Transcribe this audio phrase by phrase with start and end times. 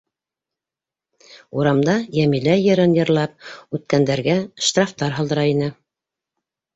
[1.57, 3.45] Урамда «Йәмилә йыры»н йырлап
[3.79, 4.35] үткәндәргә
[4.69, 5.69] штрафтар һалдыра ине.